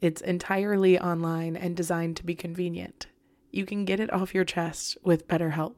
[0.00, 3.06] It's entirely online and designed to be convenient.
[3.50, 5.74] You can get it off your chest with BetterHelp.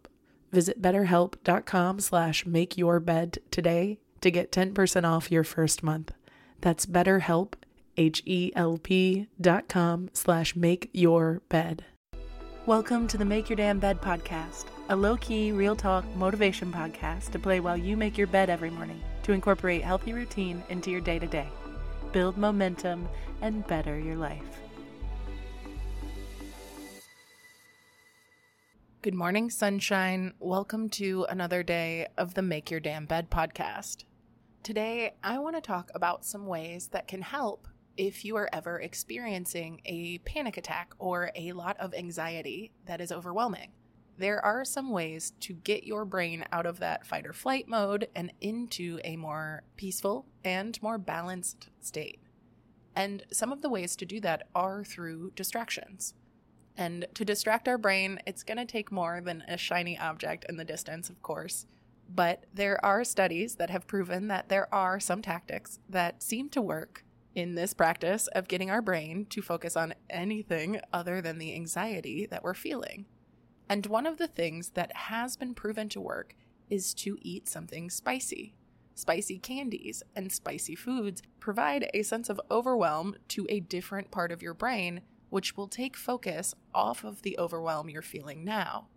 [0.52, 6.12] Visit betterhelp.com slash makeyourbed today to get 10% off your first month.
[6.60, 7.54] That's betterhelp,
[7.96, 11.84] H-E-L-P dot com slash make your bed.
[12.64, 17.40] Welcome to the Make Your Damn Bed podcast, a low-key, real talk motivation podcast to
[17.40, 21.48] play while you make your bed every morning to incorporate healthy routine into your day-to-day
[22.12, 23.08] build momentum,
[23.40, 24.61] and better your life.
[29.00, 30.34] Good morning, sunshine.
[30.39, 34.05] Welcome to another day of the Make Your Damn Bed podcast.
[34.62, 38.79] Today, I want to talk about some ways that can help if you are ever
[38.79, 43.73] experiencing a panic attack or a lot of anxiety that is overwhelming.
[44.18, 48.08] There are some ways to get your brain out of that fight or flight mode
[48.14, 52.20] and into a more peaceful and more balanced state.
[52.95, 56.14] And some of the ways to do that are through distractions.
[56.77, 60.56] And to distract our brain, it's going to take more than a shiny object in
[60.56, 61.67] the distance, of course.
[62.08, 66.61] But there are studies that have proven that there are some tactics that seem to
[66.61, 71.55] work in this practice of getting our brain to focus on anything other than the
[71.55, 73.06] anxiety that we're feeling.
[73.68, 76.34] And one of the things that has been proven to work
[76.68, 78.55] is to eat something spicy.
[78.95, 84.42] Spicy candies and spicy foods provide a sense of overwhelm to a different part of
[84.42, 85.00] your brain,
[85.30, 88.89] which will take focus off of the overwhelm you're feeling now.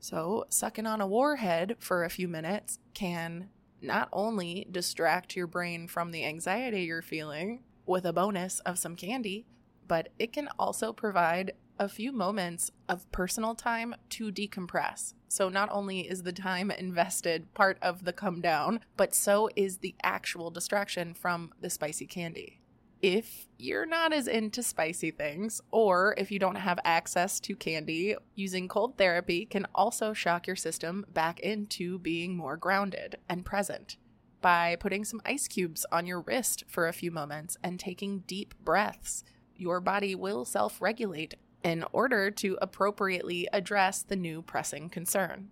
[0.00, 3.48] So, sucking on a warhead for a few minutes can
[3.80, 8.96] not only distract your brain from the anxiety you're feeling with a bonus of some
[8.96, 9.46] candy,
[9.86, 15.14] but it can also provide a few moments of personal time to decompress.
[15.28, 19.78] So, not only is the time invested part of the come down, but so is
[19.78, 22.60] the actual distraction from the spicy candy.
[23.00, 28.16] If you're not as into spicy things, or if you don't have access to candy,
[28.34, 33.98] using cold therapy can also shock your system back into being more grounded and present
[34.40, 38.54] by putting some ice cubes on your wrist for a few moments and taking deep
[38.64, 39.24] breaths.
[39.56, 45.50] Your body will self regulate in order to appropriately address the new pressing concern.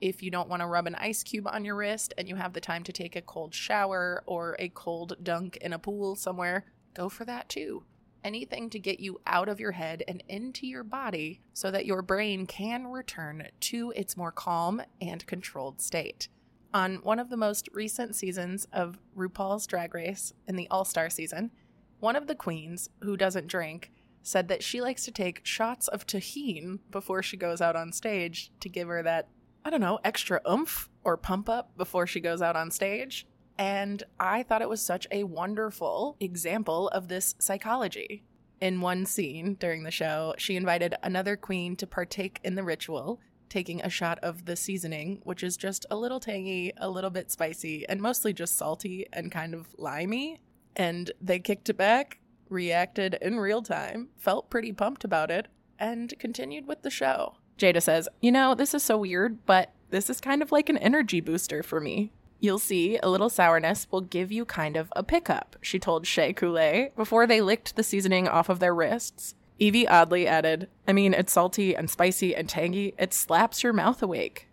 [0.00, 2.54] If you don't want to rub an ice cube on your wrist and you have
[2.54, 6.64] the time to take a cold shower or a cold dunk in a pool somewhere,
[6.94, 7.84] go for that too.
[8.24, 12.02] Anything to get you out of your head and into your body so that your
[12.02, 16.28] brain can return to its more calm and controlled state.
[16.72, 21.10] On one of the most recent seasons of RuPaul's Drag Race in the All Star
[21.10, 21.50] season,
[21.98, 23.90] one of the queens, who doesn't drink,
[24.22, 28.50] said that she likes to take shots of Tajín before she goes out on stage
[28.60, 29.28] to give her that,
[29.64, 33.26] I don't know, extra oomph or pump up before she goes out on stage.
[33.58, 38.24] And I thought it was such a wonderful example of this psychology.
[38.60, 43.20] In one scene during the show, she invited another queen to partake in the ritual
[43.50, 47.30] taking a shot of the seasoning, which is just a little tangy, a little bit
[47.30, 50.40] spicy, and mostly just salty and kind of limey.
[50.76, 52.19] And they kicked it back,
[52.50, 55.48] reacted in real time, felt pretty pumped about it,
[55.78, 57.34] and continued with the show.
[57.58, 60.78] Jaida says, You know, this is so weird, but this is kind of like an
[60.78, 62.12] energy booster for me.
[62.38, 66.32] You'll see a little sourness will give you kind of a pickup, she told Shea
[66.32, 69.34] Coulee before they licked the seasoning off of their wrists.
[69.58, 72.94] Evie oddly added, I mean, it's salty and spicy and tangy.
[72.98, 74.48] It slaps your mouth awake.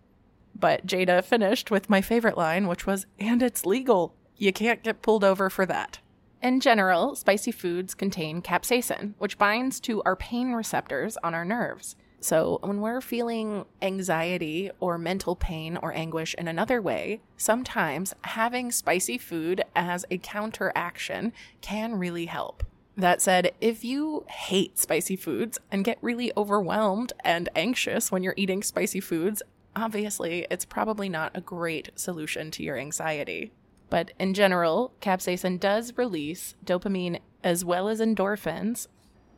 [0.54, 4.14] But Jaida finished with my favorite line, which was, and it's legal.
[4.36, 6.00] You can't get pulled over for that.
[6.40, 11.96] In general, spicy foods contain capsaicin, which binds to our pain receptors on our nerves.
[12.20, 18.72] So, when we're feeling anxiety or mental pain or anguish in another way, sometimes having
[18.72, 22.64] spicy food as a counteraction can really help.
[22.96, 28.34] That said, if you hate spicy foods and get really overwhelmed and anxious when you're
[28.36, 29.40] eating spicy foods,
[29.76, 33.52] obviously it's probably not a great solution to your anxiety.
[33.90, 38.88] But in general, capsaicin does release dopamine as well as endorphins,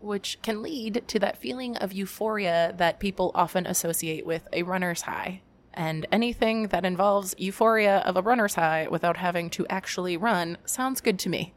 [0.01, 5.03] which can lead to that feeling of euphoria that people often associate with a runner's
[5.03, 5.43] high.
[5.73, 11.01] And anything that involves euphoria of a runner's high without having to actually run sounds
[11.01, 11.55] good to me.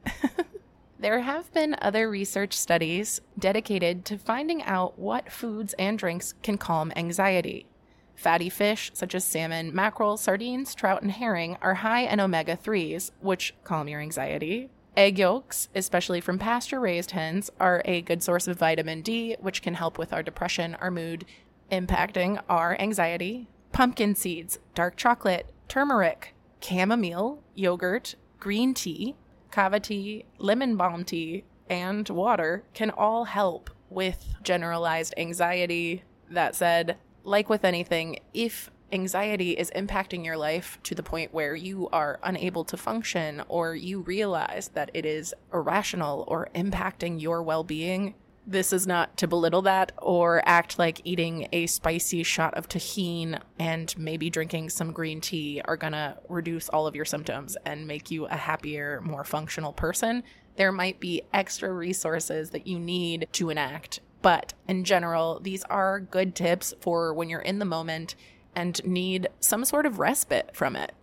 [0.99, 6.57] there have been other research studies dedicated to finding out what foods and drinks can
[6.57, 7.65] calm anxiety.
[8.15, 13.11] Fatty fish, such as salmon, mackerel, sardines, trout, and herring, are high in omega 3s,
[13.19, 14.69] which calm your anxiety.
[14.95, 19.61] Egg yolks, especially from pasture raised hens, are a good source of vitamin D, which
[19.61, 21.25] can help with our depression, our mood,
[21.71, 23.47] impacting our anxiety.
[23.71, 29.15] Pumpkin seeds, dark chocolate, turmeric, chamomile, yogurt, green tea,
[29.49, 36.03] kava tea, lemon balm tea, and water can all help with generalized anxiety.
[36.29, 41.55] That said, like with anything, if anxiety is impacting your life to the point where
[41.55, 47.41] you are unable to function or you realize that it is irrational or impacting your
[47.41, 48.13] well being,
[48.45, 53.39] this is not to belittle that or act like eating a spicy shot of Tajín
[53.57, 58.11] and maybe drinking some green tea are gonna reduce all of your symptoms and make
[58.11, 60.23] you a happier, more functional person.
[60.57, 65.99] There might be extra resources that you need to enact but in general, these are
[65.99, 68.15] good tips for when you're in the moment
[68.55, 70.93] and need some sort of respite from it.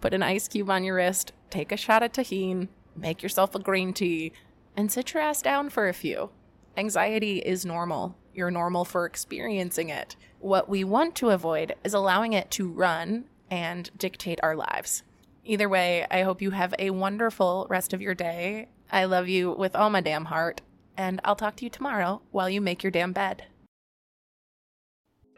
[0.00, 3.58] Put an ice cube on your wrist, take a shot of Tajín, make yourself a
[3.58, 4.32] green tea,
[4.76, 6.30] and sit your ass down for a few.
[6.76, 8.14] Anxiety is normal.
[8.34, 10.14] You're normal for experiencing it.
[10.40, 15.02] What we want to avoid is allowing it to run and dictate our lives.
[15.46, 18.68] Either way, I hope you have a wonderful rest of your day.
[18.92, 20.60] I love you with all my damn heart,
[20.96, 23.44] and I'll talk to you tomorrow while you make your damn bed.